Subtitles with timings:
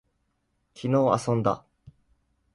[0.73, 1.63] 昨日遊んだ